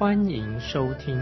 [0.00, 1.14] 欢迎收听。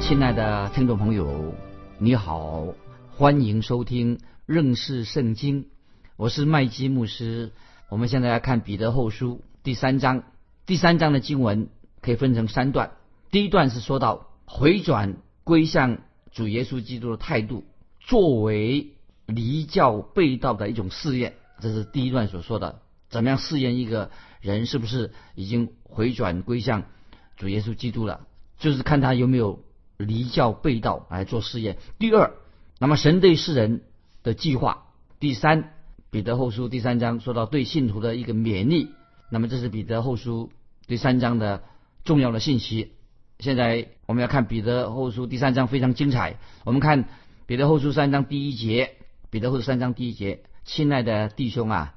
[0.00, 1.54] 亲爱的听众朋友，
[1.96, 2.74] 你好，
[3.14, 5.68] 欢迎收听认识圣经。
[6.16, 7.52] 我是麦基牧师。
[7.88, 10.24] 我们现在来看彼得后书第三章。
[10.66, 11.68] 第三章的经文
[12.00, 12.94] 可以分成三段。
[13.30, 15.98] 第一段是说到回转归向
[16.32, 17.62] 主耶稣基督的态度，
[18.00, 18.88] 作为
[19.26, 21.34] 离教背道的一种试验。
[21.60, 26.84] 这是第一段所说的，怎么样试验一个人是不是已经回转归向
[27.36, 28.26] 主耶稣基督了？
[28.58, 29.62] 就是看他有没有
[29.96, 31.78] 离教背道来做试验。
[31.98, 32.32] 第二，
[32.78, 33.82] 那么神对世人
[34.22, 34.84] 的计划。
[35.20, 35.74] 第三，
[36.10, 38.90] 彼得后书第三章说到对信徒的一个勉励。
[39.30, 40.50] 那么这是彼得后书
[40.86, 41.62] 第三章的
[42.04, 42.92] 重要的信息。
[43.38, 46.38] 现在我们要看彼得后书第三章非常精彩。
[46.64, 47.08] 我们看
[47.46, 48.96] 彼得后书三章第一节，
[49.30, 51.94] 彼得后书三章第一节，亲爱的弟兄啊，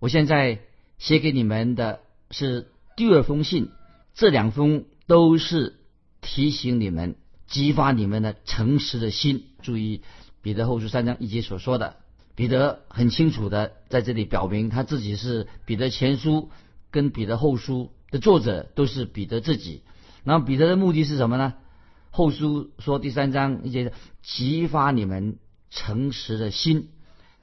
[0.00, 0.58] 我现在
[0.98, 2.00] 写给你们的
[2.32, 2.66] 是
[2.96, 3.70] 第二封信，
[4.12, 5.76] 这两封都是
[6.20, 7.14] 提醒你们、
[7.46, 9.44] 激发你们的诚实的心。
[9.62, 10.02] 注意
[10.42, 11.94] 彼得后书三章一节所说的，
[12.34, 16.50] 彼得很清楚的在这里表明他自己是彼得前书
[16.90, 19.84] 跟彼得后书的作者都是彼得自己。
[20.24, 21.54] 那么彼得的目的是什么呢？
[22.10, 25.38] 后书说第三章一节，激发你们
[25.70, 26.88] 诚实的心。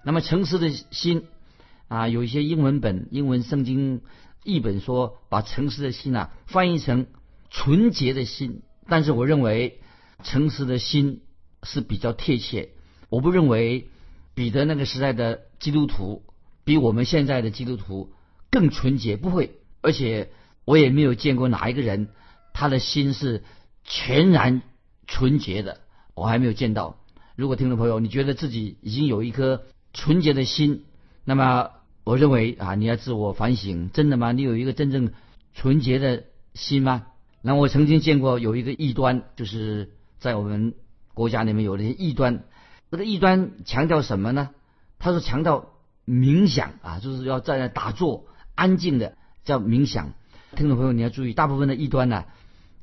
[0.05, 1.25] 那么诚实的心
[1.87, 4.01] 啊，有一些英文本、英文圣经
[4.43, 7.07] 译本说把诚实的心啊翻译成
[7.49, 8.61] 纯洁的心。
[8.87, 9.81] 但是我认为
[10.23, 11.21] 诚实的心
[11.63, 12.69] 是比较贴切。
[13.09, 13.89] 我不认为
[14.35, 16.23] 彼得那个时代的基督徒
[16.63, 18.13] 比我们现在的基督徒
[18.51, 19.57] 更纯洁，不会。
[19.81, 20.29] 而且
[20.65, 22.09] 我也没有见过哪一个人。
[22.53, 23.43] 他的心是
[23.83, 24.61] 全然
[25.07, 25.81] 纯洁的，
[26.13, 26.97] 我还没有见到。
[27.35, 29.63] 如果听众朋友你觉得自己已经有一颗
[29.95, 30.83] 纯洁的心，
[31.23, 31.71] 那么
[32.03, 34.33] 我认为啊，你要自我反省，真的吗？
[34.33, 35.13] 你有一个真正
[35.53, 37.07] 纯洁的心吗？
[37.41, 40.75] 那我曾经见过有一个异端，就是在我们
[41.13, 42.43] 国家里面有那些异端。
[42.91, 44.49] 这个异端强调什么呢？
[44.99, 45.71] 他说强调
[46.05, 50.13] 冥想啊，就是要在那打坐，安静的叫冥想。
[50.55, 52.25] 听众朋友你要注意，大部分的异端呢。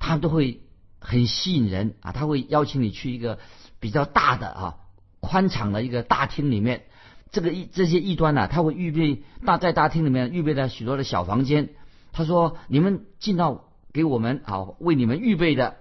[0.04, 0.60] 他都会
[0.98, 2.10] 很吸引人啊！
[2.10, 3.38] 他会邀请你去一个
[3.78, 4.76] 比较大的啊、
[5.20, 6.86] 宽敞的一个大厅里面。
[7.32, 11.70] 这个异这些异端呢，他会预备大在大厅里面预备了许多的小房间。
[12.12, 15.76] 他说：“你们进到给我们好为你们预备的，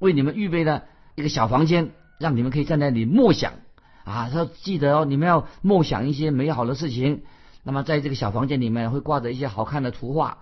[0.00, 0.82] 为你们预备的
[1.14, 3.52] 一个小房间，让你们可以在那里默想
[4.04, 7.22] 啊。”他说：“记得哦，你们要默想一些美好的事情。
[7.62, 10.38] 那么在这个小房间里面会挂着一些好看的图画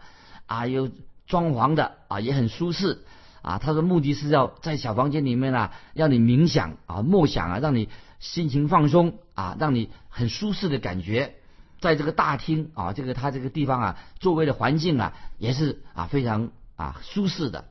[0.47, 0.89] 啊，有
[1.27, 3.05] 装潢的啊，也很舒适。”
[3.45, 11.35] 啊，他的目的是要在小房间里面啊，让你冥想啊、默想啊，让你心情放松啊，让你很舒适的感觉。
[11.79, 17.67] 在这个大厅啊，这个他这个地方啊，周围的环境啊，也是啊非常啊舒适的。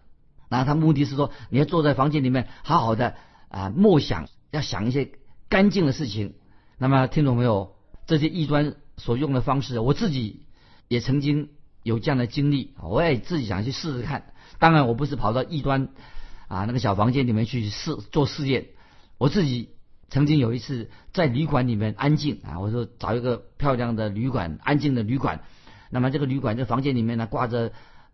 [0.48, 3.16] 那他目的是说，你要坐在房间里面，好好的
[3.50, 5.12] 啊默想，要想一些
[5.50, 6.36] 干净的事情。
[6.78, 7.76] 那么，听懂没有？
[8.06, 10.46] 这些异端所用的方式，我自己
[10.88, 11.50] 也曾经
[11.84, 14.34] 有这样的经历，我也自己想去试试看。
[14.58, 15.90] 当然，我不是跑到异端
[16.48, 18.68] 啊那个小房间里面去试做试验。
[19.18, 19.70] 我自己
[20.10, 25.42] 曾经有一次在旅馆里面安静啊，我说找一个漂亮的旅馆，安静的旅馆。
[25.90, 27.72] 那么这个旅馆这房间里面呢挂着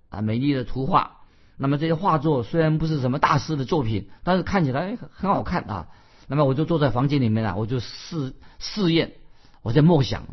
[0.10, 1.18] 啊美丽的图画。
[1.56, 5.88] 那么这些画作虽然不是什么大师的作品，但是看起来很好看啊。
[6.28, 9.14] 那么我就坐在房间里面啊，我就试试验，
[9.62, 10.28] 我在默想，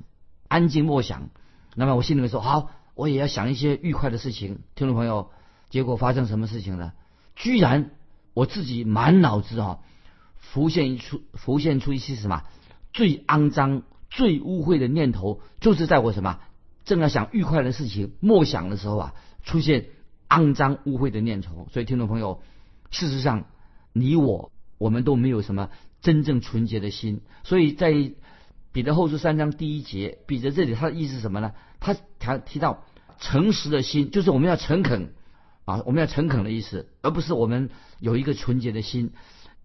[0.46, 1.30] 安静默想。
[1.74, 4.58] 那么我心里面说好，我也要想一些愉快的事情。
[4.74, 5.30] 听众朋友。
[5.68, 6.92] 结果发生什么事情呢？
[7.34, 7.90] 居然
[8.34, 9.80] 我自己满脑子啊，
[10.36, 12.44] 浮现出浮现出一些什么
[12.92, 16.38] 最肮脏、最污秽的念头，就是在我什么
[16.84, 19.86] 正要想愉快的事情、默想的时候啊，出现
[20.28, 21.66] 肮脏污秽的念头。
[21.72, 22.40] 所以，听众朋友，
[22.92, 23.46] 事实上
[23.92, 25.70] 你我我们都没有什么
[26.00, 27.22] 真正纯洁的心。
[27.42, 28.12] 所以在
[28.76, 31.54] 彼得后书三章第一节，彼得这里他的意思是什么呢？
[31.80, 32.84] 他他提到
[33.18, 35.14] 诚实的心，就是我们要诚恳。
[35.64, 37.70] 啊，我们要诚恳的意思，而不是我们
[38.00, 39.14] 有一个纯洁的心。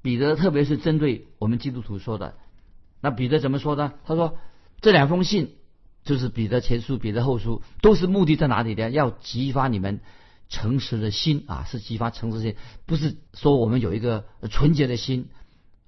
[0.02, 2.36] 彼得特别是针对我们基督徒说的。
[3.02, 3.92] 那彼得怎么说呢？
[4.06, 4.38] 他说
[4.80, 5.58] 这两封信
[6.06, 8.92] 就是彼得前书、彼得后书，都是目的在哪里呢？
[8.92, 10.00] 要激发你们
[10.48, 12.56] 诚实的心啊，是激发诚实心，
[12.86, 15.28] 不是说我们有一个纯洁的心。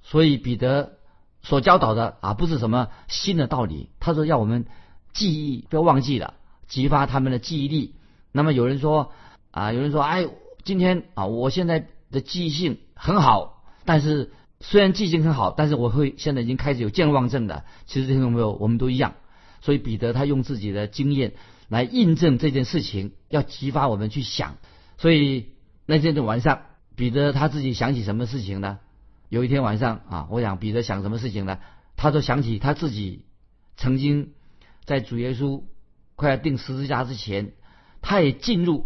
[0.01, 0.97] 所以彼得
[1.43, 4.65] 所教导的啊，不是什么新的道理，他说要我们
[5.13, 6.35] 记忆不要忘记了，
[6.67, 7.95] 激发他们的记忆力。
[8.31, 9.11] 那么有人说
[9.51, 10.27] 啊，有人说，哎，
[10.63, 14.31] 今天啊，我现在的记忆性很好，但是
[14.61, 17.65] 虽然记性很好，但是我会现在已经开始有健忘症的。
[17.85, 19.13] 其实听众朋友，我们都一样。
[19.61, 21.33] 所以彼得他用自己的经验
[21.69, 24.55] 来印证这件事情，要激发我们去想。
[24.97, 25.47] 所以
[25.85, 26.61] 那天的晚上，
[26.95, 28.79] 彼得他自己想起什么事情呢？
[29.33, 31.57] 有一天晚上啊，我想彼得想什么事情呢？
[31.95, 33.25] 他就想起他自己
[33.77, 34.33] 曾经
[34.85, 35.63] 在主耶稣
[36.15, 37.53] 快要钉十字架之前，
[37.99, 38.85] 他也进入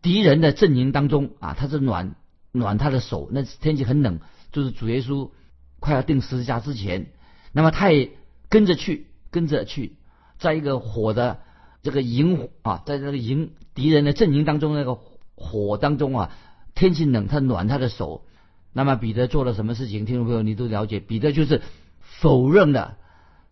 [0.00, 2.14] 敌人的阵营当中啊，他是暖
[2.52, 3.28] 暖他的手。
[3.32, 4.20] 那天气很冷，
[4.52, 5.32] 就是主耶稣
[5.80, 7.08] 快要钉十字架之前，
[7.50, 8.12] 那么他也
[8.48, 9.96] 跟着去，跟着去。
[10.38, 11.40] 在一个火的
[11.82, 15.00] 这个营啊，在这个营敌人的阵营当中，那个
[15.34, 16.30] 火当中啊，
[16.76, 18.24] 天气冷，他暖他的手。
[18.72, 20.04] 那么彼得做了什么事情？
[20.04, 21.00] 听众朋友，你都了解。
[21.00, 21.62] 彼得就是
[22.00, 22.98] 否认了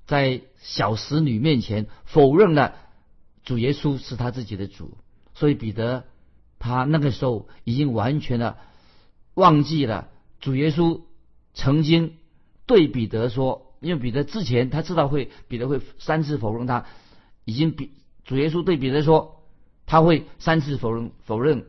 [0.07, 2.75] 在小使女面前否认了
[3.45, 4.97] 主耶稣是他自己的主。
[5.35, 6.05] 所以彼得
[6.59, 8.57] 他那个时候已经完全的
[9.35, 10.09] 忘记了
[10.41, 11.03] 主耶稣
[11.55, 12.15] 曾经
[12.67, 13.67] 对彼得说。
[13.81, 16.87] 因为彼得之前他知道会彼得会三次否认他，
[17.45, 17.93] 已经比
[18.25, 19.45] 主耶稣对彼得说
[19.87, 21.65] 他会三次否认否认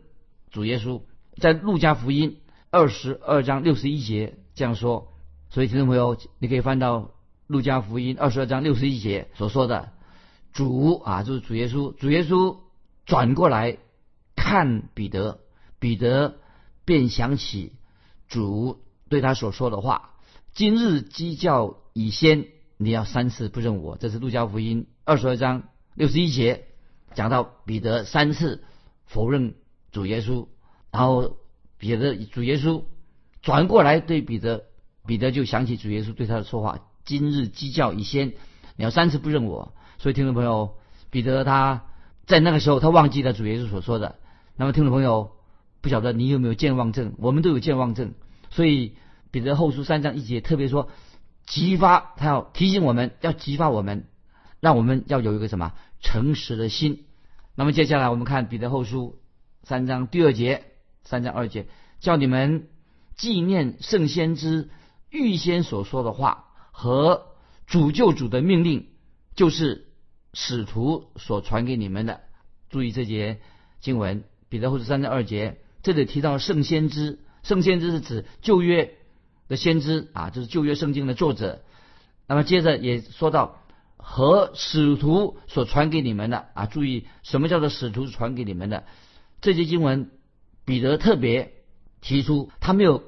[0.50, 1.04] 主耶稣，
[1.38, 2.38] 在路加福音
[2.72, 5.14] 二十二章六十一节这样说，
[5.50, 7.12] 所以听众朋友你可以翻到
[7.48, 9.92] 路加福音二十二章六十一节所说的。
[10.54, 12.58] 主啊就是主耶稣，主耶稣
[13.06, 13.78] 转过来
[14.36, 15.40] 看彼得，
[15.80, 16.38] 彼得
[16.86, 17.74] 便想起
[18.28, 20.16] 主对他所说的话，
[20.54, 21.78] 今日鸡叫。
[21.92, 22.46] 已先
[22.78, 25.64] 你要三次不认我，这是路加福音二十二章
[25.96, 26.68] 六十一节
[27.14, 28.64] 讲到彼得三次
[29.06, 29.56] 否认
[29.92, 30.48] 主耶稣，
[30.90, 31.36] 然后
[31.80, 32.84] 彼得主耶稣
[33.42, 34.66] 转过来对彼得，
[35.08, 38.34] 彼得就想起主耶稣对他的说话：今日鸡叫已先
[38.76, 39.74] 你要三次不认我。
[39.98, 40.76] 所以听众朋友，
[41.10, 41.86] 彼得他
[42.28, 44.20] 在那个时候他忘记了主耶稣所说的。
[44.56, 45.32] 那么听众朋友
[45.82, 47.16] 不晓得你有没有健忘症？
[47.18, 48.14] 我们都有健忘症，
[48.52, 48.96] 所以
[49.32, 50.90] 彼得后书三章一节特别说。
[51.48, 54.06] 激发他要提醒我们要激发我们，
[54.60, 57.06] 让我们要有一个什么诚实的心。
[57.56, 59.18] 那么接下来我们看彼得后书
[59.64, 60.66] 三章第二节，
[61.04, 61.68] 三章二节，
[62.00, 62.68] 叫你们
[63.16, 64.70] 纪念圣先知
[65.10, 67.28] 预先所说的话和
[67.68, 68.88] 主救主的命令，
[69.36, 69.88] 就是
[70.34, 72.22] 使徒所传给你们的。
[72.70, 73.40] 注意这节
[73.80, 78.96] 经文，彼得后书三章二节，这里提到圣先知，圣先知是指旧约。
[79.48, 81.64] 的先知啊，就是旧约圣经的作者。
[82.28, 83.64] 那么接着也说到
[83.98, 88.84] 和使徒所传给你们的啊，注意什么叫做使徒传给你们的？
[89.42, 90.12] 这些经文，
[90.70, 91.52] 彼得特别
[92.00, 93.02] 提出，他没有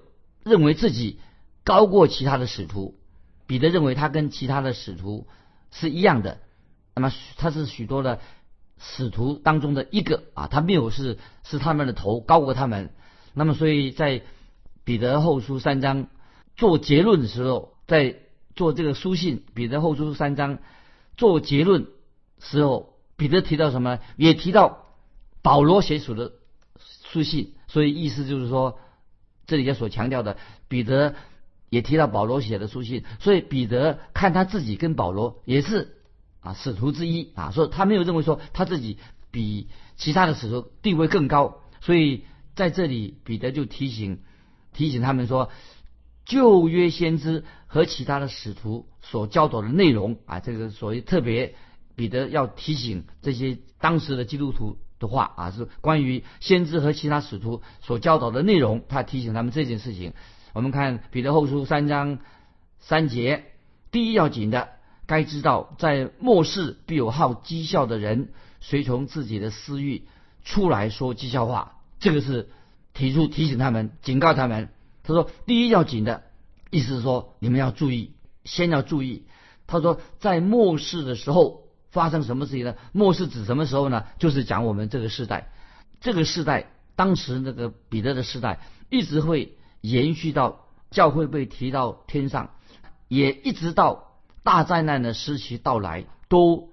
[0.43, 1.19] 认为自己
[1.63, 2.97] 高过其他的使徒。
[3.45, 5.27] 彼得认为他跟其他的使徒
[5.69, 6.39] 是一样的。
[6.95, 8.19] 那么他是许多的
[8.79, 12.89] 使徒当中的一个啊，他没有是是他们的头高过他们。
[13.35, 14.23] 那么所以在
[14.83, 16.07] 彼得后书三章。
[16.57, 18.17] 做结论的时候，在
[18.55, 20.57] 做这个书信彼得后书三章
[21.15, 21.85] 做结论
[22.39, 23.99] 时候，彼得提到什么？
[24.17, 24.87] 也提到
[25.43, 26.33] 保罗写属的
[27.11, 28.79] 书信，所以意思就是说，
[29.45, 30.37] 这里要所强调的，
[30.67, 31.15] 彼得
[31.69, 35.97] 也提到保罗写的书信，所以彼得看他自己跟保罗也是
[36.39, 38.97] 啊使徒之一啊，所以他没有认为说他自己
[39.31, 42.23] 比其他的使徒地位更高，所以
[42.55, 44.21] 在这里彼得就提醒
[44.73, 45.49] 提醒他们说。
[46.23, 51.55] 旧约先知和其他的使徒所教导的内容啊，这个所谓特别
[51.95, 60.13] 彼得要提醒这些当时的基督徒的话啊，是关于先知和其他使徒所教导的内容，他提醒他们这件事情。
[60.53, 62.19] 我们看彼得后书三章
[62.79, 63.43] 三节，
[63.91, 64.69] 第一要紧的，
[65.07, 68.29] 该知道在末世必有好讥笑的人，
[68.61, 70.03] 随从自己的私欲
[70.43, 71.79] 出来说讥笑话。
[71.99, 72.49] 这个是
[72.93, 74.69] 提出提醒他们，警告他们。
[75.03, 76.23] 他说：“第一要紧的
[76.69, 78.11] 意思是说，你们要注意，
[78.45, 79.25] 先要注意。”
[79.65, 81.60] 他说：“在末世的时候
[81.91, 82.75] 发生什么事情呢？
[82.91, 84.05] 末世指什么时候呢？
[84.17, 85.51] 就是讲我们这个时代，
[85.99, 92.51] 这个时代，当时那个彼得的时代，一直会延续到教会被提到天上，
[93.07, 96.69] 也一直到大灾难的时期到来，都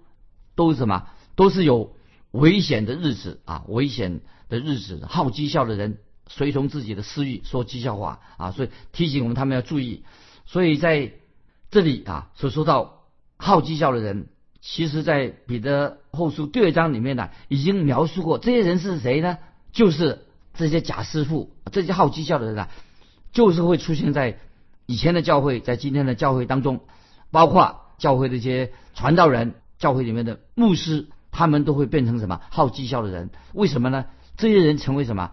[0.54, 1.08] 都是什么？
[1.34, 1.94] 都是有
[2.30, 5.98] 危险的日子啊，危险的日子，好讥笑的人。”
[6.30, 10.04] 随从自己的私欲说讥笑话啊，所以提醒我们他们要注意。
[10.44, 11.14] 所以在
[11.70, 13.06] 这里啊，所说到
[13.38, 14.28] 好讥笑的人，
[14.60, 19.38] 其实，在彼得后书第二章里面呢，已经描述过这些人是谁呢？
[19.70, 22.68] 就是这些假师傅，这些好绩效的人啊，
[23.30, 24.40] 就是会出现在
[24.86, 26.80] 以前的教会，在今天的教会当中，
[27.30, 33.30] 包括教会的一些传道人、教会里面的牧师，他们都会变成什么好绩效的人？
[33.54, 34.06] 为什么呢？
[34.36, 35.30] 这些人成为什么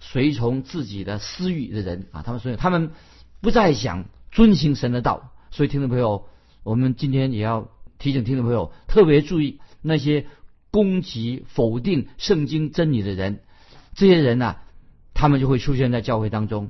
[0.00, 2.22] 随从自己的私欲的人啊？
[2.22, 2.90] 他们所以他们
[3.40, 5.32] 不再想遵行神的道。
[5.50, 6.26] 所以，听众朋友，
[6.62, 7.68] 我们今天也要。
[8.04, 10.26] 提醒听众朋友特别注意那些
[10.70, 13.40] 攻击、否定圣经真理的人，
[13.94, 14.56] 这些人呢，
[15.14, 16.68] 他们就会出现在教会当中。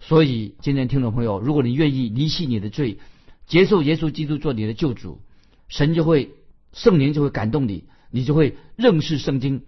[0.00, 2.98] 所以，今天听众朋友，如果你愿意离弃你的罪，
[3.46, 5.22] 接受耶稣基督做你的救主，
[5.66, 6.34] 神就会
[6.74, 9.62] 圣灵就会感动你，你就会认识圣经，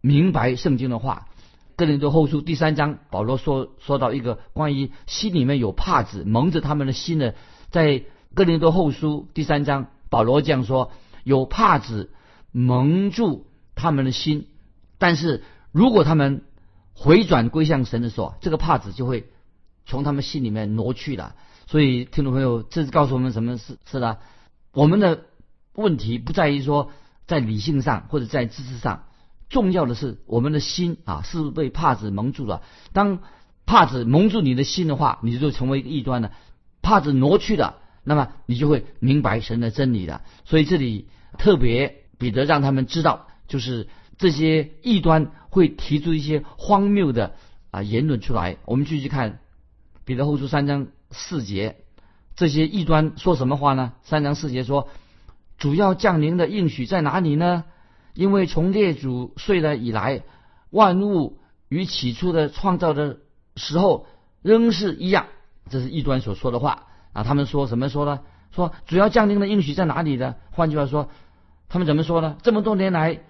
[0.00, 1.26] 明白圣经的话。
[1.76, 7.34] 哥林多后书第三章，保罗说说到一个关于心里面有帕子蒙着他们的心的，
[7.68, 8.02] 在
[8.32, 9.88] 哥林多后书第三章。
[10.14, 10.92] 保罗这样说
[11.24, 12.12] ：“有帕子
[12.52, 14.46] 蒙住他们的心，
[14.96, 15.42] 但是
[15.72, 16.44] 如果他们
[16.94, 19.28] 回转归向神的时候，这个帕子就会
[19.86, 21.34] 从他们心里面挪去了。
[21.66, 24.18] 所以，听众朋友，这是告诉我们什么是是呢？
[24.72, 25.22] 我们的
[25.74, 26.92] 问题不在于说
[27.26, 29.06] 在理性上或者在知识上，
[29.48, 32.62] 重要的是我们的心啊，是不是被帕子蒙住了？
[32.92, 33.18] 当
[33.66, 36.30] 帕子蒙住你的心的话，你就成为一个异端了。
[36.82, 40.22] 帕子挪去了。”那么你就会明白神的真理了。
[40.44, 41.08] 所以这里
[41.38, 47.34] 特别彼得让他们知道，就是这些异端会提出一些荒谬的
[47.70, 48.58] 啊言论出来。
[48.66, 49.40] 我们继续看
[50.04, 51.76] 彼得后书三章四节，
[52.36, 53.94] 这些异端说什么话呢？
[54.02, 54.88] 三章四节说，
[55.58, 57.64] 主要降临的应许在哪里呢？
[58.14, 60.22] 因为从列祖睡了以来，
[60.70, 63.18] 万物与起初的创造的
[63.56, 64.06] 时候
[64.42, 65.26] 仍是一样。
[65.70, 66.86] 这是异端所说的话。
[67.14, 68.20] 啊，他们说什么说呢？
[68.50, 70.34] 说主要降临的应许在哪里呢？
[70.50, 71.08] 换句话说，
[71.68, 72.36] 他们怎么说呢？
[72.42, 73.20] 这么多年来，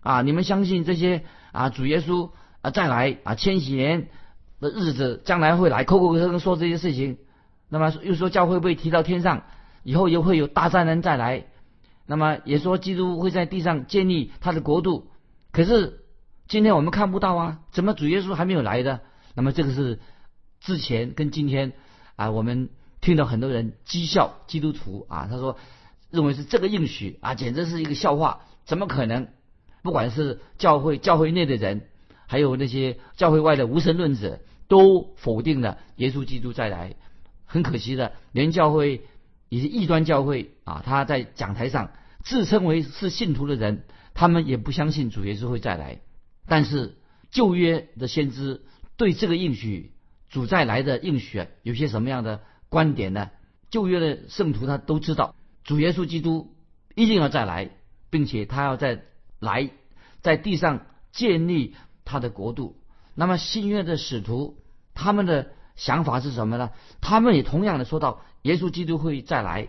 [0.00, 1.22] 啊，你们相信这些
[1.52, 2.30] 啊，主耶稣
[2.62, 4.08] 啊再来啊，千禧年
[4.60, 7.18] 的日子将来会来，口口声声说这些事情，
[7.68, 9.42] 那么又说教会被提到天上，
[9.84, 11.44] 以后又会有大灾难再来，
[12.06, 15.10] 那么也说基督会在地上建立他的国度，
[15.52, 16.00] 可是
[16.48, 19.00] 今天我们看不到啊，怎么主耶稣还没有来的？
[19.34, 20.00] 那么这个是
[20.60, 21.72] 之前跟今天
[22.16, 22.68] 啊，我们。
[23.02, 25.58] 听到很多人讥笑基督徒啊，他说
[26.08, 29.28] 认为是这个应许啊，简直是一个笑话，怎么可能？
[29.82, 31.88] 不管是教会教会内的人，
[32.28, 36.94] 还有那些教会外的无神论者，都否定了耶稣基督再来。
[37.44, 39.02] 很可惜的，连教会
[39.48, 41.90] 也是异端教会啊，他在讲台上
[42.22, 43.82] 自称为是信徒的人，
[44.14, 46.00] 他们也不相信主耶稣会再来。
[46.46, 46.94] 但是
[47.32, 48.62] 旧约的先知
[48.96, 49.92] 对这个应许
[50.28, 52.42] 主再来的应许有些什么样的？
[52.72, 53.28] 观点呢？
[53.70, 56.56] 旧约的圣徒他都知道，主耶稣基督
[56.94, 57.70] 一定要再来，
[58.08, 59.02] 并且他要再
[59.38, 59.68] 来，
[60.22, 61.76] 在地上建立
[62.06, 62.80] 他的国度。
[63.14, 64.56] 那么新约的使徒
[64.94, 66.70] 他们的想法是什么呢？
[67.02, 69.68] 他们也同样的说到，耶稣基督会再来，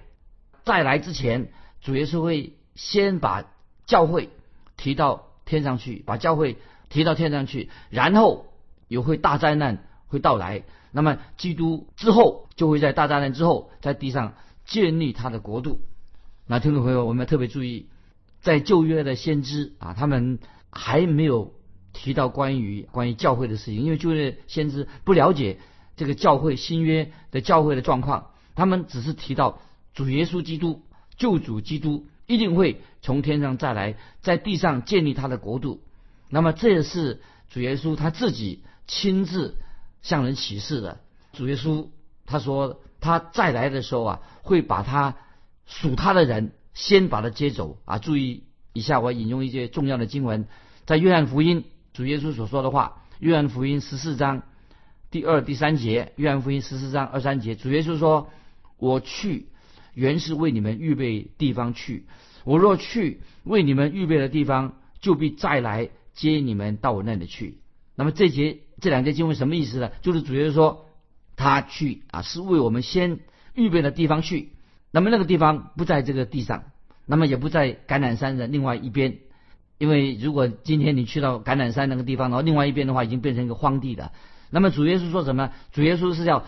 [0.63, 3.43] 再来之前，主耶稣会先把
[3.85, 4.29] 教会
[4.77, 6.57] 提到天上去，把教会
[6.87, 8.47] 提到天上去，然后
[8.87, 10.63] 有会大灾难会到来。
[10.95, 15.81] 那么，基督之后就会在大灾难之后，在地上建立他的国度。
[16.45, 17.87] 那听众朋友，我们要特别注意，
[18.41, 20.37] 在旧约的先知啊，他们
[20.69, 21.55] 还没有
[21.93, 25.57] 提到关于关于教会的事情，因为旧约先知不了解
[25.97, 29.59] 这个教会新约的教会的状况，他们只是提到
[29.95, 30.83] 主耶稣基督
[31.17, 35.81] 救主基督一定会从天上再来，在地上建立他的国度。
[36.29, 39.57] 那么，这也是主耶稣他自己亲自。
[40.03, 40.99] 向人启示的
[41.31, 41.87] 主耶稣，
[42.25, 45.15] 他说他再来的时候啊，会把他
[45.65, 47.97] 属他的人先把他接走啊。
[47.97, 48.43] 注意
[48.73, 50.45] 一下，我引用一些重要的经文，
[50.85, 54.43] 在约翰福音主耶稣所说的话，约翰福音十四章
[55.09, 58.29] 第二、第三节，约翰福音十四章二三节，主耶稣说
[58.77, 59.47] ：“我去
[59.93, 62.05] 原是为你们预备地方去，
[62.43, 67.59] 我若去为你们预备的地方，就必再来接你们到我那里去。”
[67.95, 68.59] 那么这节。
[68.81, 69.91] 这两节经文什么意思呢？
[70.01, 70.85] 就是主耶稣说
[71.35, 73.19] 他去啊，是为我们先
[73.53, 74.49] 预备的地方去。
[74.91, 76.65] 那么那个地方不在这个地上，
[77.05, 79.17] 那么也不在橄榄山的另外一边。
[79.77, 84.11] 因为如果今天你去到橄榄山那个地方，然后另外一边的话已经变成一个荒地了。
[84.49, 85.51] 那么主耶稣说什么？
[85.71, 86.45] 主耶稣是要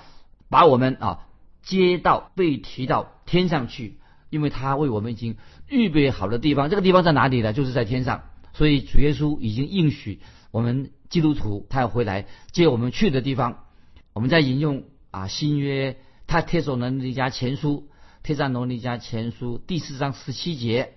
[0.49, 1.27] 把我们啊
[1.63, 3.97] 接到被提到天上去，
[4.29, 6.69] 因为他为我们已经预备好的地方。
[6.69, 7.53] 这个地方在哪里呢？
[7.53, 8.23] 就是在天上。
[8.53, 10.19] 所以主耶稣已经应许
[10.51, 10.91] 我们。
[11.09, 13.65] 基督徒他要回来接我们去的地方，
[14.13, 15.97] 我们在引用啊新约
[16.27, 17.87] 他帖所能尼迦前书
[18.23, 20.93] 帖撒罗尼迦前书第四章十七节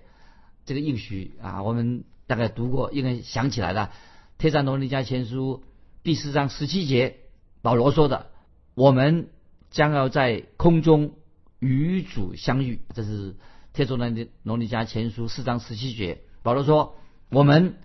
[0.65, 3.91] 这个应许啊，我们大概读过，应该想起来了。
[4.41, 5.63] 《帖撒罗尼迦前书》
[6.03, 7.17] 第四章十七节，
[7.61, 8.27] 保罗说的
[8.75, 9.29] ：“我们
[9.71, 11.13] 将要在空中
[11.59, 13.33] 与主相遇。”这是
[13.73, 13.95] 《帖撒
[14.43, 16.21] 罗尼加前书》四章十七节。
[16.43, 16.95] 保罗说
[17.29, 17.77] ：“我们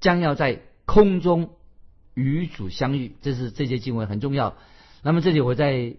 [0.00, 1.50] 将要在空中
[2.18, 4.56] 与主相遇。”这是这些经文很重要。
[5.02, 5.94] 那么这里我再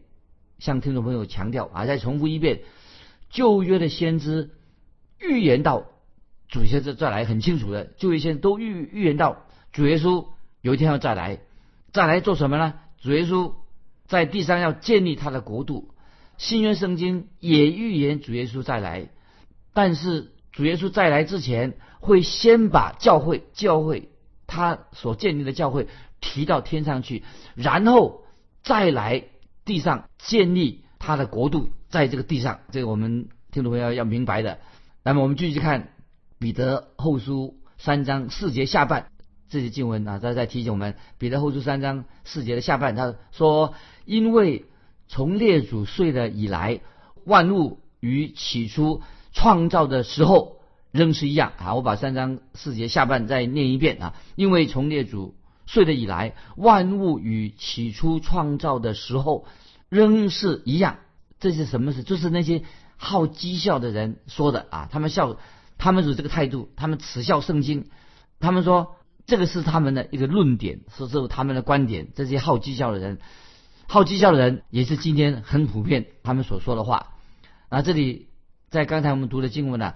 [0.59, 2.61] 向听众朋友强调啊，再重复一遍：
[3.29, 4.49] 旧约的先知
[5.19, 5.85] 预言到
[6.49, 9.45] 主先生再来，很清楚的，旧约先都预预言到。
[9.71, 10.25] 主耶稣
[10.61, 11.39] 有一天要再来，
[11.93, 12.73] 再来做什么呢？
[13.01, 13.53] 主耶稣
[14.07, 15.93] 在地上要建立他的国度。
[16.37, 19.09] 新约圣经也预言主耶稣再来，
[19.73, 24.09] 但是主耶稣再来之前，会先把教会、教会
[24.47, 25.87] 他所建立的教会
[26.21, 27.23] 提到天上去，
[27.55, 28.23] 然后
[28.63, 29.25] 再来
[29.65, 34.59] 地上建立他的国度，在这个地上，这个我们听众朋友要明白的。
[35.03, 35.93] 那么我们继续看
[36.39, 39.07] 彼得后书三章四节下半。
[39.51, 43.73] 这些经文啊，在在提醒我们，彼得后书三章四节的下半，他说
[44.05, 44.65] ：“因为
[45.07, 46.81] 从列祖睡了以来，
[47.25, 50.57] 万物与起初创造的时候
[50.91, 54.13] 仍是一样。”啊，我把三章四节下半再念一遍啊。
[54.35, 55.33] 因为从列祖
[55.69, 59.45] 睡了以来，万物与起初创造的时候
[59.87, 60.97] 仍是一样。
[61.39, 62.01] 这是什么事？
[62.01, 62.63] 就是那些
[62.97, 64.89] 好讥笑的人说的啊。
[64.91, 65.37] 他们笑，
[65.77, 67.89] 他们有这个态度，他们耻笑圣经，
[68.39, 68.95] 他们说。
[69.29, 72.07] 这个是他们的一个论点，是是他们的观点。
[72.15, 73.19] 这些好讥笑的人，
[73.87, 77.13] 好讥笑的人也是今天很普遍他们所说的话。
[77.67, 78.29] 啊，这里
[78.71, 79.93] 在刚才我们读的经文呢，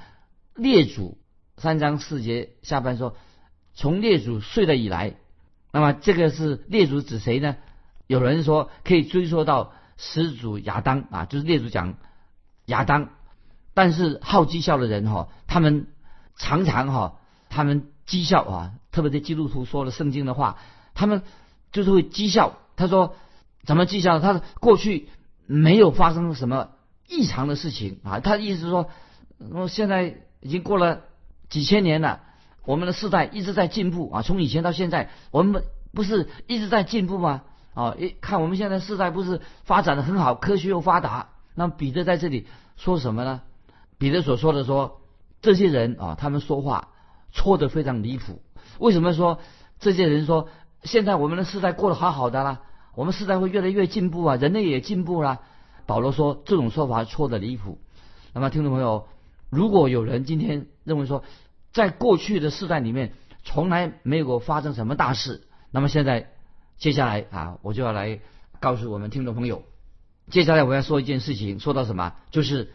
[0.54, 1.18] 列祖
[1.58, 3.18] 三章四节下半说，
[3.74, 5.16] 从列祖睡了以来，
[5.74, 7.58] 那么这个是列祖指谁呢？
[8.08, 11.96] 有人说可以追溯到始祖亚当啊，就是列祖讲
[12.68, 13.10] 亚当。
[13.74, 15.88] 但是好讥笑的人哈，他们
[16.38, 17.20] 常常哈，
[17.50, 17.90] 他们。
[18.06, 20.58] 讥笑啊，特别是基督徒说了圣经的话，
[20.94, 21.22] 他们
[21.72, 22.58] 就是会讥笑。
[22.76, 23.16] 他说
[23.64, 24.20] 怎么讥笑？
[24.20, 25.08] 他过去
[25.46, 26.72] 没有发生什么
[27.08, 28.20] 异常的事情啊。
[28.20, 28.90] 他的意思是说，
[29.52, 31.04] 我现在已经过了
[31.48, 32.24] 几千年了，
[32.66, 34.22] 我们的世代一直在进步啊。
[34.22, 37.44] 从以前到现在，我们不是一直在进步吗？
[37.74, 41.30] 啊，一看我们现在世代不是发展的很好，科学又发达。
[41.56, 42.48] 那彼得在这里
[42.78, 43.42] 说什么呢？
[43.98, 45.02] 彼得所说的说，
[45.42, 46.90] 这些人啊，他们说话。
[47.36, 48.44] 错的非常离谱。
[48.78, 49.40] 为什么说
[49.80, 50.50] 这些人说
[50.84, 52.62] 现在我们的时代过得好好的啦？
[52.94, 55.40] 我们时代会越来越进步啊，人类也进步啦。
[55.88, 57.80] 保罗说这种说法错的离谱。
[58.34, 59.08] 那么听众朋友，
[59.50, 61.24] 如果有人今天认为说
[61.74, 66.32] 在过去的世代里面从来没有过发生什么大事，那么现在
[66.78, 68.22] 接下来啊，我就要来
[68.62, 69.64] 告诉我们听众朋友，
[70.30, 72.14] 接下来我要说一件事情，说到什么？
[72.32, 72.72] 就是。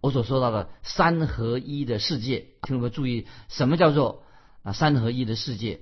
[0.00, 4.22] 我所说到的三合一的世界，听众朋友注意，什么叫做
[4.62, 5.80] 啊三合一的世界？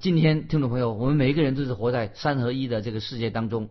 [0.00, 3.68] 今天听众朋友，我们每一个人都是活在三合一的这个世界当中，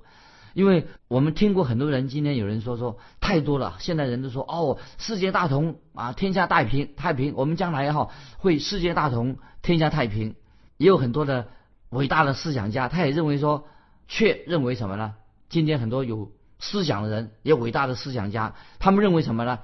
[0.57, 10.33] 因为我们听过很多人，今天有人说说太多了，现在人都说哦，世界大同啊，天下太平太平，我们将来哈会世界大同，天下太平。
[10.77, 11.49] 也有很多的
[11.89, 13.67] 伟大的思想家，他也认为说，
[14.07, 15.13] 却认为什么呢？
[15.47, 19.59] 今天很多有思想的人，也伟大的思想家，他们认为什么呢？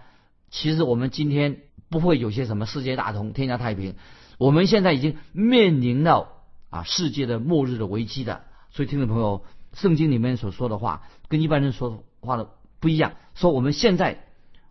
[0.51, 3.95] 其实我们今天不会有些什么世界大同、天下太平，
[4.38, 8.43] 我们现在已经面临到啊世界的末日的危机的。
[8.69, 9.43] 所以听众朋友，
[9.74, 14.26] 圣经里面所说的话跟一般人说的话的不一样，说我们现在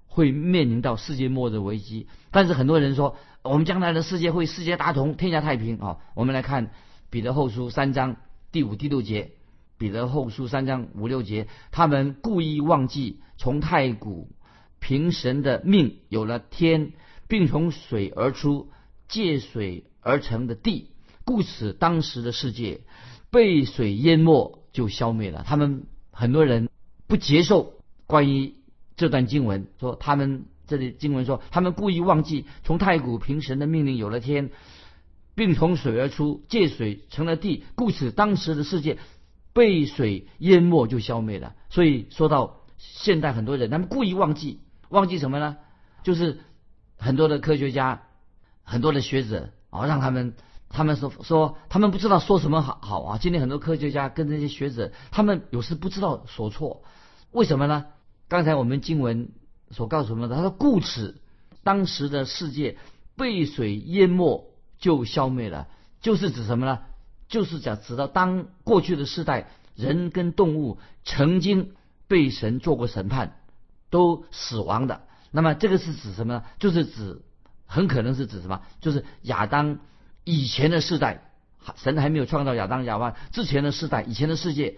[0.07, 5.99] 会面临到世界末日危机，但是很多人说我们将来的世界会世界大同、天下太平啊。
[6.15, 6.71] 我们来看
[7.11, 8.17] 彼得后书三章
[8.51, 9.33] 第五、第六节，
[9.79, 14.31] 彼得后书三章五六节，他们故意忘记从太古。
[14.85, 16.93] 凭神的命有了天，
[17.29, 18.73] 并从水而出、
[19.07, 20.91] 借水而成的地，
[21.25, 22.81] 故此当时的世界
[23.31, 25.45] 被水淹没就消灭了。
[25.47, 26.69] 他们很多人
[27.07, 27.75] 不接受
[28.07, 28.55] 关于
[28.97, 34.51] 这段经文，说他们这里经文说他们故意忘记从太古凭神的命令有了天，
[35.35, 38.99] 并从水而出、借水成了地，故此当时的世界
[39.53, 41.55] 被水淹没就消灭了。
[41.71, 44.61] 所以说到现代很多人，他们故意忘记。
[44.89, 45.57] 忘记什么呢？
[46.03, 46.41] 就是
[46.99, 48.03] 很多的科学家、
[48.63, 50.35] 很多的学者啊，让他们
[50.73, 53.19] 他们说说他们不知道说什么好好啊。
[53.19, 56.83] 今天很多科学家跟这些学者，他们有时不知道所措，
[57.31, 57.87] 为什么呢？
[58.29, 59.31] 刚才我们经文
[59.71, 61.21] 所告诉我们的，他说故此
[61.63, 62.79] 当时的世界
[63.17, 65.69] 被水淹没就消灭了，
[66.01, 66.81] 就是指什么呢？
[67.29, 71.73] 就是讲指到当过去的世代，人跟动物曾经
[72.09, 73.39] 被神做过审判。
[73.91, 76.45] 都死亡的，那么这个是指什么呢？
[76.59, 77.21] 就是指
[77.67, 78.63] 很可能是指什么？
[78.81, 79.81] 就是亚当
[80.25, 81.31] 以前的世代，
[81.77, 84.77] 神还没有创造亚当亚娃之前的世代，以前的世界，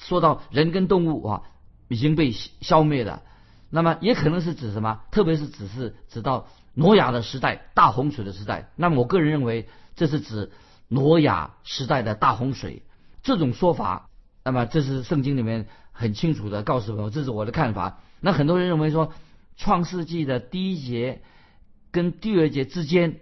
[0.00, 1.42] 说到人跟动物啊
[1.88, 3.22] 已经被消灭了。
[3.70, 5.00] 那么也可能是指什么？
[5.10, 8.70] 特别是只是指到挪亚的时代，大洪水的时代。
[8.76, 10.50] 那么我个人认为，这是指
[10.88, 12.82] 挪亚时代的大洪水。
[13.22, 14.08] 这种说法，
[14.44, 18.00] 那么这是圣经里面很清楚的告诉我，这是我的看法。
[18.20, 19.12] 那很多人认为说，
[19.56, 21.22] 创世纪的第一节。
[21.90, 23.12] 跟第二节之间，《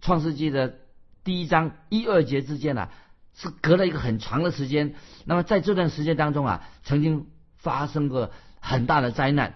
[0.00, 0.78] 创世纪》的
[1.24, 2.90] 第一章一二节之间呢，
[3.34, 4.94] 是隔了一个很长的时间。
[5.24, 9.54] 那么在这段时间当中啊，曾经发生过很大的灾难。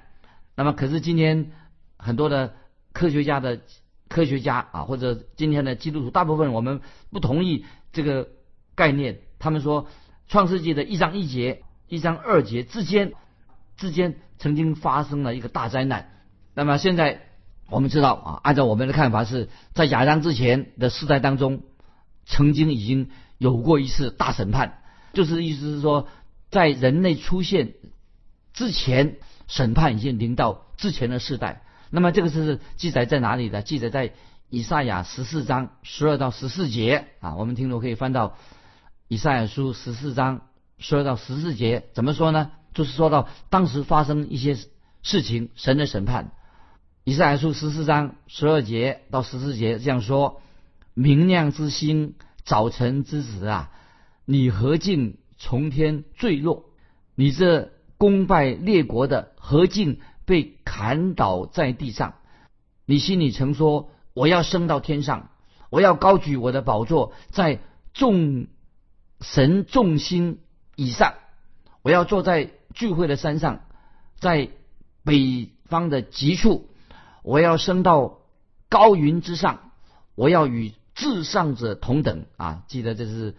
[0.56, 1.52] 那么可是今天
[1.98, 2.54] 很多的
[2.92, 3.60] 科学家的
[4.08, 8.28] 科学家啊，或者今天的基督徒，大部分我们不同意这个
[8.74, 9.20] 概念。
[9.38, 9.84] 他们说，
[10.26, 13.12] 《创世纪》的一章一节、一章二节之间
[13.76, 16.10] 之间曾经发生了一个大灾难。
[16.54, 17.27] 那么现在。
[17.70, 21.62] 我们知道啊，按照我们的看法，是在亚当之前的世代当中，
[22.24, 24.78] 曾经已经有过一次大审判，
[25.12, 26.08] 就是意思是说，
[26.50, 27.74] 在人类出现
[28.54, 31.62] 之前，审判已经临到之前的世代。
[31.90, 33.62] 那么这个是记载在哪里的？
[33.62, 34.12] 记载在
[34.48, 37.36] 以赛亚十四章十二到十四节啊。
[37.36, 38.36] 我们听众可以翻到
[39.08, 40.42] 以赛亚书十四章
[40.78, 42.50] 十二到十四节，怎么说呢？
[42.72, 44.56] 就是说到当时发生一些
[45.02, 46.32] 事情，神的审判。
[47.08, 50.42] 以赛亚书十四章十二节到十四节这样说：
[50.92, 52.12] 明亮之星，
[52.44, 53.70] 早晨之子啊，
[54.26, 56.66] 你何竟从天坠落？
[57.14, 62.12] 你这攻败列国的何竟被砍倒在地上？
[62.84, 65.30] 你心里曾说：我要升到天上，
[65.70, 67.60] 我要高举我的宝座在
[67.94, 68.48] 众
[69.22, 70.40] 神众星
[70.76, 71.14] 以上，
[71.80, 73.62] 我要坐在聚会的山上，
[74.18, 74.50] 在
[75.04, 76.68] 北方的极处。
[77.28, 78.20] 我要升到
[78.70, 79.70] 高云之上，
[80.14, 82.62] 我要与至上者同等啊！
[82.68, 83.36] 记得这是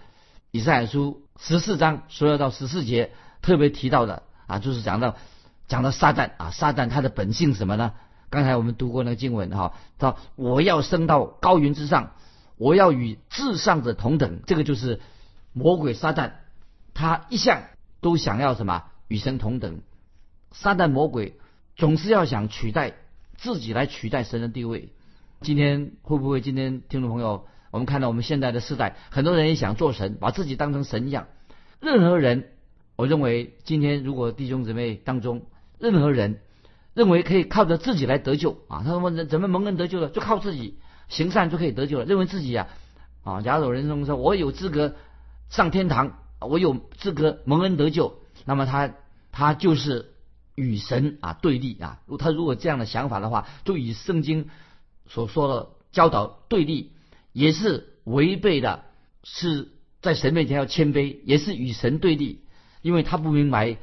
[0.52, 5.16] 以赛亚书十四章十二到十四节特别提到的啊，就是讲到
[5.68, 7.94] 讲到撒旦啊，撒旦他的本性什么呢？
[8.30, 12.12] 刚才我们读过那个经文哈，到我要升到高云之上，
[12.58, 15.02] 我要与至上者同等，这个就是
[15.52, 16.34] 魔鬼撒旦，
[16.94, 17.64] 他一向
[18.02, 19.82] 都想要什么与神同等，
[20.52, 21.40] 撒旦魔鬼
[21.76, 22.94] 总是要想取代。
[23.42, 24.90] 自己来取代神的地位，
[25.40, 26.42] 今天会不会？
[26.42, 31.28] 今天听众朋友，我们看到我们现在的时代，很多人也想做神，把自己当成神一样。
[31.80, 32.50] 任何人，
[32.98, 35.46] 我认为今天如果弟兄姊妹当中
[35.80, 36.42] 任何人
[36.94, 40.10] 认为可以靠着自己来得救啊，他说怎么蒙恩得救了？
[40.10, 42.04] 就靠自己行善就可以得救了。
[42.04, 42.68] 认为自己呀
[43.24, 44.96] 啊，假如人认为说我有资格
[45.50, 48.96] 上天堂，我有资格蒙恩得救，那么他
[49.32, 50.12] 他就是。
[50.60, 54.50] 与神啊对立啊，如他如果这样的想法的话，就与圣经
[55.08, 56.92] 所说的教导对立，
[57.32, 58.84] 也是违背的，
[59.24, 59.70] 是
[60.02, 62.44] 在神面前要谦卑，也是与神对立，
[62.82, 63.78] 因为他不明白，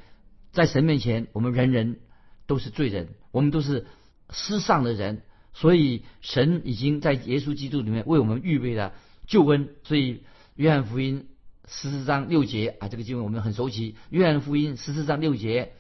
[0.52, 2.00] 在神面前我们人人
[2.46, 3.86] 都是罪人，我们都是
[4.30, 5.22] 失丧的人，
[5.54, 8.92] 所以神已经在耶稣基督里面为我们预备了
[9.26, 9.70] 救恩。
[9.82, 10.24] 所以
[10.56, 11.26] 约翰福音
[11.66, 13.96] 十四章六节啊，这个经文我们很熟悉。
[14.10, 15.72] 约翰福音十四章六节。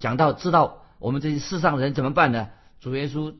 [0.00, 2.48] 讲到知道我们这些世上人怎么办呢？
[2.80, 3.34] 主耶稣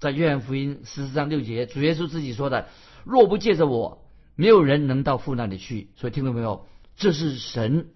[0.00, 2.66] 在约翰福音十四章六节，主耶稣自己说的
[3.06, 6.66] ：“若不借着我，没有人能到父那里去。”所以听到没有？
[6.96, 7.90] 这是神，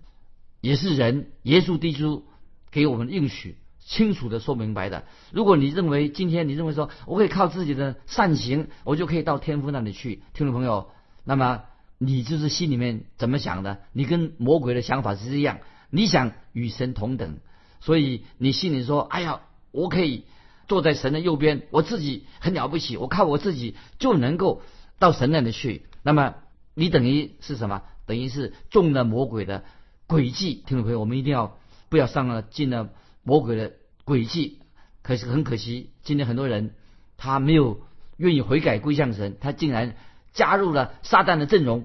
[0.61, 2.24] 也是人，耶稣基督
[2.70, 5.05] 给我们应许，清楚的说明白的。
[5.33, 10.90] 如果你认为今天你认为说我可以靠自己的善行，我就可以到天父那里去，听众朋友，
[11.24, 11.64] 那么
[11.98, 13.81] 你就是心里面怎么想的？
[13.92, 15.59] 你跟魔鬼的想法是一样，
[15.90, 17.38] 你想与神同等。
[17.84, 20.24] 所以你心里说：“哎呀，我可以
[20.68, 24.62] 坐在神的右边，我自己很了不起，我靠我自己就能够
[24.98, 26.36] 到神那里去。”那么
[26.72, 27.82] 你等于是什么？
[28.06, 29.64] 等于是中了魔鬼的
[30.08, 30.62] 诡计。
[30.66, 31.58] 听众朋友，我们一定要
[31.90, 32.88] 不要上了进了
[33.22, 33.72] 魔鬼的
[34.06, 34.60] 诡计。
[35.02, 36.72] 可是很可惜，今天很多人
[37.18, 37.82] 他没有
[38.16, 39.94] 愿意悔改归向神，他竟然
[40.32, 41.84] 加入了撒旦的阵容。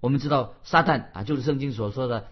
[0.00, 2.26] 我们知道撒旦啊，就是圣经所说的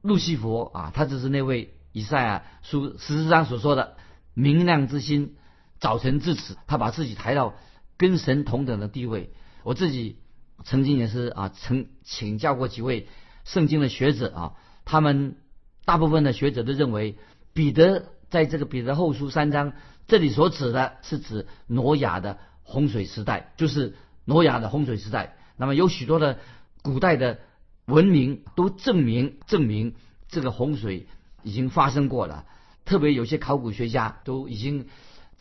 [0.00, 1.74] 路西佛啊，他就是那位。
[1.92, 3.96] 以赛亚书十四章所说的
[4.34, 5.36] 明亮之心，
[5.78, 7.54] 早晨至此，他把自己抬到
[7.98, 9.30] 跟神同等的地位。
[9.62, 10.16] 我自己
[10.64, 13.08] 曾经也是啊，曾请教过几位
[13.44, 14.52] 圣经的学者啊，
[14.84, 15.36] 他们
[15.84, 17.16] 大部分的学者都认为，
[17.52, 19.74] 彼得在这个彼得后书三章
[20.06, 25.36] 这里所指的是指挪亚的洪水时代，就是挪亚的洪水时代。
[25.56, 26.38] 那么有许多的
[26.82, 27.40] 古代的
[27.84, 29.94] 文明都证明证明
[30.28, 31.06] 这个洪水。
[31.42, 32.44] 已经发生过了，
[32.84, 34.86] 特别有些考古学家都已经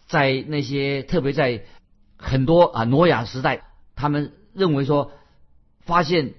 [0.08, 1.64] 在那些特别在
[2.18, 3.64] 很多啊挪亚时代，
[3.96, 5.12] 他们认为说
[5.80, 6.34] 发现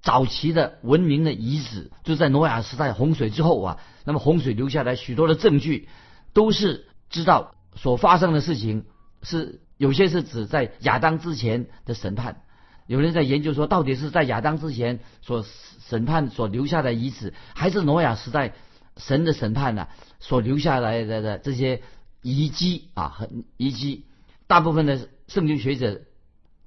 [0.00, 5.88] 早期的文明的遗址，就在挪亚时代洪水之后啊，那么洪水留下来许多的证据，
[6.32, 8.84] 都是知道所发生的事情
[9.22, 12.42] 是有些是指在亚当之前的审判。
[12.88, 15.44] 有人在研究说，到底是在亚当之前所
[15.88, 18.54] 审判所留下的遗址，还是挪亚时代
[18.96, 19.88] 神的审判呢？
[20.20, 21.82] 所留下来的的这些
[22.20, 24.06] 遗迹啊，很遗迹，
[24.46, 26.02] 大部分的圣经学者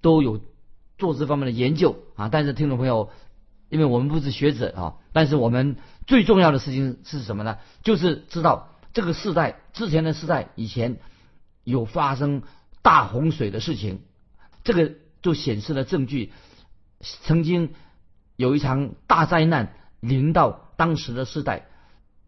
[0.02, 0.42] 都有
[0.98, 2.30] 做这方面的研究啊。
[2.30, 3.10] 但是听众朋友，
[3.70, 7.58] 因为我们不是学者啊，但是我们最重要的事情是什么呢？
[7.84, 10.98] 就是知道这个世代之前的世代以前
[11.64, 12.44] 有发生
[12.82, 14.02] 大洪水的事情，
[14.64, 14.94] 这个。
[15.22, 16.32] 就显示了证据，
[17.00, 17.74] 曾经
[18.36, 21.66] 有一场大灾难临到当时的世代，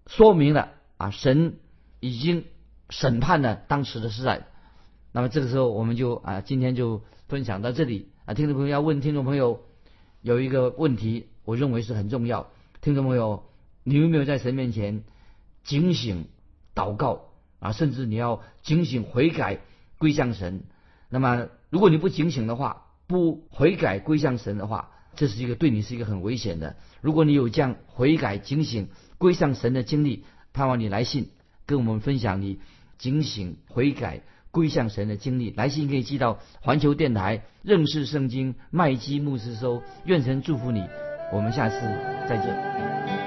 [0.07, 1.57] 说明了啊，神
[1.99, 2.45] 已经
[2.89, 4.47] 审判了当时的世代。
[5.11, 8.33] 那么这个时候，我们就啊，今天就分享到这里啊。
[8.33, 9.61] 听众朋友要问听众朋友
[10.21, 12.47] 有一个问题，我认为是很重要。
[12.81, 13.43] 听众朋友，
[13.83, 15.03] 你有没有在神面前
[15.63, 16.27] 警醒
[16.73, 17.25] 祷告
[17.59, 17.71] 啊？
[17.71, 19.59] 甚至你要警醒悔改
[19.97, 20.63] 归向神。
[21.09, 26.77] 那么如果你不警醒的话，不悔改归向神的话，这是一个对你是一个很危险的。
[27.01, 31.31] 如果你有这样悔改、警醒、归向神的经历，盼望你来信
[31.65, 32.59] 跟我们分享你
[32.97, 35.51] 警醒、悔改、归向神的经历。
[35.57, 39.83] 来信可以寄到环球电台认识圣经麦基牧师收。
[40.05, 40.87] 愿神祝福你，
[41.33, 41.75] 我们下次
[42.29, 43.26] 再见。